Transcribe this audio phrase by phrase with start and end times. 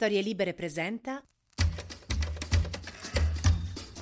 [0.00, 1.20] Storie Libere presenta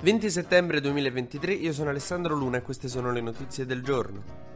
[0.00, 4.53] 20 settembre 2023, io sono Alessandro Luna e queste sono le notizie del giorno.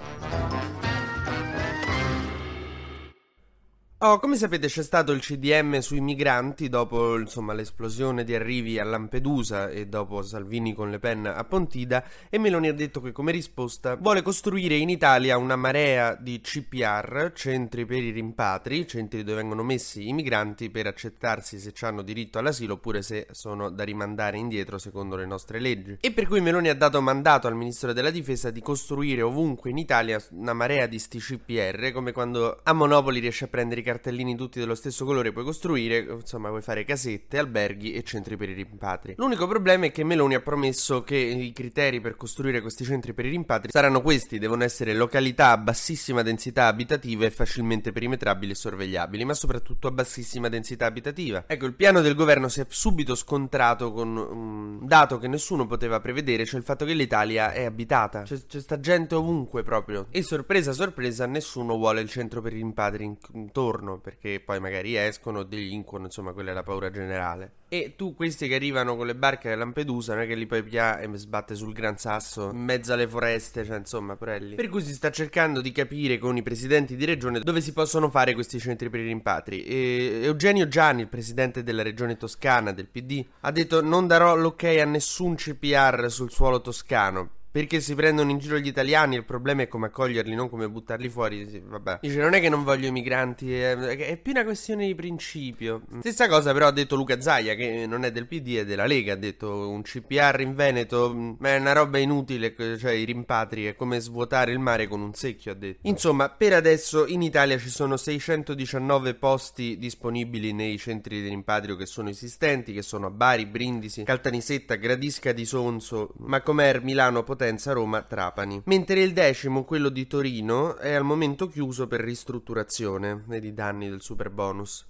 [4.01, 8.85] Oh, come sapete c'è stato il CDM sui migranti dopo insomma, l'esplosione di arrivi a
[8.85, 13.33] Lampedusa e dopo Salvini con Le Pen a Pontida e Meloni ha detto che come
[13.33, 19.39] risposta vuole costruire in Italia una marea di CPR, centri per i rimpatri, centri dove
[19.39, 24.39] vengono messi i migranti per accettarsi se hanno diritto all'asilo oppure se sono da rimandare
[24.39, 25.97] indietro secondo le nostre leggi.
[26.01, 29.79] E per cui Meloni ha dato mandato al Ministro della Difesa di costruire ovunque in
[29.79, 34.37] Italia una marea di sti CPR come quando a Monopoli riesce a prendere i cartellini
[34.37, 38.53] tutti dello stesso colore puoi costruire, insomma puoi fare casette, alberghi e centri per i
[38.53, 39.15] rimpatri.
[39.17, 43.25] L'unico problema è che Meloni ha promesso che i criteri per costruire questi centri per
[43.25, 48.55] i rimpatri saranno questi, devono essere località a bassissima densità abitativa e facilmente perimetrabili e
[48.55, 51.45] sorvegliabili, ma soprattutto a bassissima densità abitativa.
[51.47, 56.01] Ecco, il piano del governo si è subito scontrato con un dato che nessuno poteva
[56.01, 60.07] prevedere, cioè il fatto che l'Italia è abitata, c'è, c'è sta gente ovunque proprio.
[60.11, 64.97] E sorpresa sorpresa, nessuno vuole il centro per i rimpatri intorno giorno perché poi magari
[64.97, 67.53] escono, delinquono, insomma quella è la paura generale.
[67.69, 70.63] E tu questi che arrivano con le barche a Lampedusa non è che li puoi
[70.63, 74.55] pigliare e sbatte sul Gran Sasso in mezzo alle foreste, cioè insomma porelli.
[74.55, 78.11] Per cui si sta cercando di capire con i presidenti di regione dove si possono
[78.11, 79.65] fare questi centri per i rimpatri.
[79.65, 84.65] E Eugenio Gianni, il presidente della regione toscana del PD, ha detto non darò l'ok
[84.65, 89.63] a nessun CPR sul suolo toscano perché si prendono in giro gli italiani, il problema
[89.63, 91.49] è come accoglierli, non come buttarli fuori.
[91.49, 92.01] Sì, vabbè.
[92.03, 95.83] Dice, non è che non voglio i migranti, è, è più una questione di principio.
[96.01, 99.15] Stessa cosa però ha detto Luca Zaia, che non è del PD, è della Lega.
[99.15, 103.65] Ha detto un CPR in Veneto, mm, ma è una roba inutile, cioè i rimpatri,
[103.65, 105.89] è come svuotare il mare con un secchio, ha detto.
[105.89, 111.87] Insomma, per adesso in Italia ci sono 619 posti disponibili nei centri di rimpatrio che
[111.87, 117.73] sono esistenti, che sono a Bari, Brindisi, Caltanissetta, Gradisca di Sonso, Macomer, Milano, Potenza Potenza,
[117.73, 118.63] Roma, Trapani.
[118.65, 123.23] Mentre il decimo, quello di Torino, è al momento chiuso per ristrutturazione.
[123.29, 124.89] Vedi i danni del super bonus.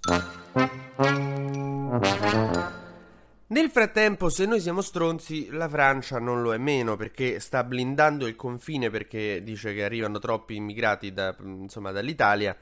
[3.45, 8.25] Nel frattempo, se noi siamo stronzi, la Francia non lo è meno perché sta blindando
[8.25, 12.57] il confine perché dice che arrivano troppi immigrati da, insomma, dall'Italia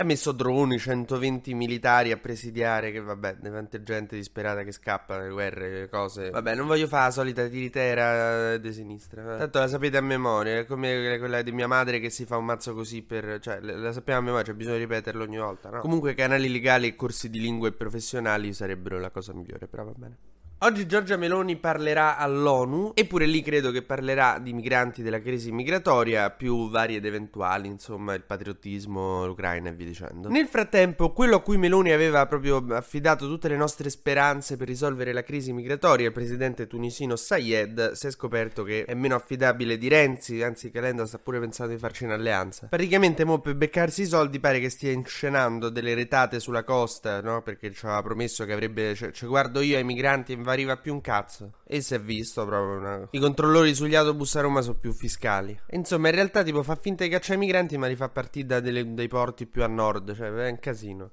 [0.00, 5.30] ha messo droni, 120 militari a presidiare, che vabbè, tante gente disperata che scappa dalle
[5.30, 6.30] guerre, cose.
[6.30, 9.38] Vabbè, non voglio fare la solita tiritera di sinistra.
[9.38, 12.44] Tanto la sapete a memoria, è come quella di mia madre che si fa un
[12.44, 13.40] mazzo così per...
[13.40, 15.80] Cioè, la sappiamo a memoria, c'è bisogno di ripeterlo ogni volta, no?
[15.80, 20.16] Comunque canali legali e corsi di lingue professionali sarebbero la cosa migliore, però va bene.
[20.60, 26.30] Oggi Giorgia Meloni parlerà all'ONU, eppure lì credo che parlerà di migranti della crisi migratoria,
[26.30, 30.28] più vari ed eventuali, insomma, il patriottismo, l'Ucraina e via dicendo.
[30.28, 35.12] Nel frattempo, quello a cui Meloni aveva proprio affidato tutte le nostre speranze per risolvere
[35.12, 39.86] la crisi migratoria, il presidente tunisino Sayed, si è scoperto che è meno affidabile di
[39.86, 42.66] Renzi, anzi Calenda sta pure pensando di farci un'alleanza.
[42.66, 47.42] Praticamente, mo per beccarsi i soldi pare che stia inscenando delle retate sulla costa, no?
[47.42, 50.94] Perché ci aveva promesso che avrebbe, cioè, cioè guardo io ai migranti in arriva più
[50.94, 51.52] un cazzo.
[51.64, 53.08] E si è visto proprio una...
[53.10, 55.58] I controllori sugli autobus a Roma sono più fiscali.
[55.70, 58.60] Insomma, in realtà tipo fa finta di cacciare i migranti ma li fa partire da
[58.60, 60.14] delle, dai porti più a nord.
[60.14, 61.12] Cioè, è un casino.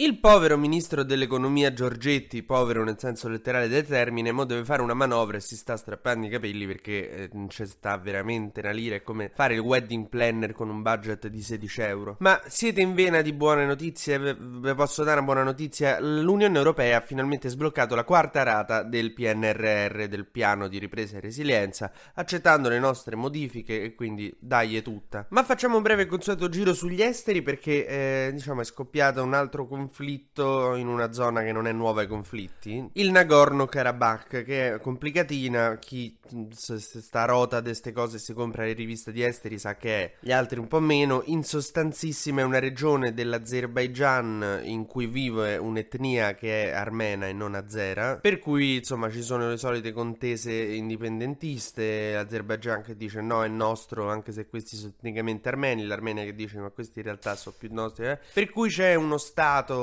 [0.00, 4.94] Il povero ministro dell'economia Giorgetti, povero nel senso letterale del termine, mo deve fare una
[4.94, 8.94] manovra e si sta strappando i capelli perché eh, non c'è sta veramente una lira.
[8.94, 12.16] È come fare il wedding planner con un budget di 16 euro.
[12.20, 14.36] Ma siete in vena di buone notizie?
[14.38, 15.98] Vi posso dare una buona notizia?
[15.98, 21.20] L'Unione Europea ha finalmente sbloccato la quarta rata del PNRR, del piano di ripresa e
[21.20, 25.26] resilienza, accettando le nostre modifiche e quindi è tutta.
[25.30, 27.84] Ma facciamo un breve consueto giro sugli esteri perché
[28.28, 32.02] eh, diciamo è scoppiato un altro conflitto conflitto in una zona che non è nuova
[32.02, 32.90] ai conflitti.
[32.92, 36.16] Il Nagorno-Karabakh, che è complicatina, chi
[36.52, 40.30] sta rota di queste cose si compra le riviste di esteri sa che è, gli
[40.30, 41.22] altri un po' meno.
[41.26, 47.54] In sostanzissima è una regione dell'Azerbaijan in cui vive un'etnia che è armena e non
[47.54, 53.48] azera, per cui insomma ci sono le solite contese indipendentiste, l'Azerbaijan che dice no è
[53.48, 57.54] nostro anche se questi sono tecnicamente armeni, l'Armenia che dice ma questi in realtà sono
[57.58, 58.18] più nostri, eh?
[58.34, 59.77] per cui c'è uno stato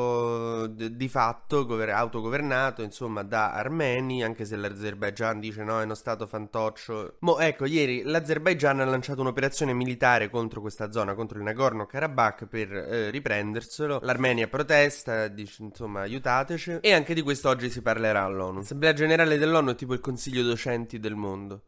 [0.68, 6.27] di fatto gover- autogovernato, insomma, da armeni, anche se l'Azerbaijan dice no, è uno stato
[6.27, 7.15] fantoccio.
[7.19, 12.71] Mo, ecco, ieri l'Azerbaijan ha lanciato un'operazione militare contro questa zona, contro il Nagorno-Karabakh per
[12.71, 14.00] eh, riprenderselo.
[14.01, 16.80] L'Armenia protesta, dice insomma, aiutateci.
[16.81, 18.59] E anche di questo oggi si parlerà all'ONU.
[18.59, 21.62] L'Assemblea Generale dell'ONU è tipo il consiglio docenti del mondo.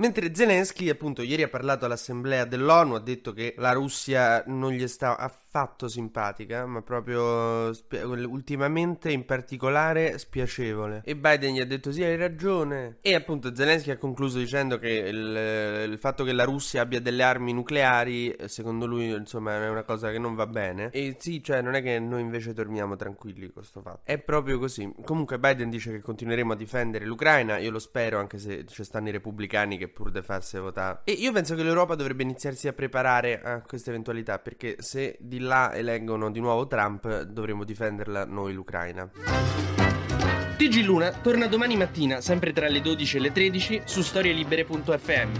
[0.00, 4.86] Mentre Zelensky, appunto, ieri ha parlato all'assemblea dell'ONU, ha detto che la Russia non gli
[4.86, 5.47] sta affatto
[5.86, 11.02] simpatica, ma proprio spi- ultimamente in particolare spiacevole.
[11.04, 12.98] E Biden gli ha detto sì, hai ragione.
[13.00, 17.22] E appunto Zelensky ha concluso dicendo che il, il fatto che la Russia abbia delle
[17.22, 20.90] armi nucleari, secondo lui, insomma, è una cosa che non va bene.
[20.90, 24.00] E sì, cioè, non è che noi invece dormiamo tranquilli con questo fatto.
[24.04, 24.92] È proprio così.
[25.04, 29.08] Comunque Biden dice che continueremo a difendere l'Ucraina, io lo spero, anche se ci stanno
[29.08, 31.00] i repubblicani che pur de farsi votare.
[31.04, 35.40] E io penso che l'Europa dovrebbe iniziarsi a preparare a questa eventualità, perché se di
[35.48, 39.10] là eleggono di nuovo Trump, dovremo difenderla noi l'Ucraina.
[40.56, 45.30] TG Luna torna domani mattina, sempre tra le 12 e le 13, su storielibere.fm.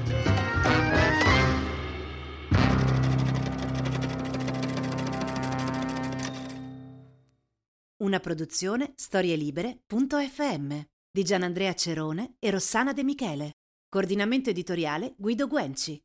[7.99, 13.53] Una produzione storielibere.fm di Gianandrea Cerone e Rossana De Michele.
[13.89, 16.01] Coordinamento editoriale Guido Guenci.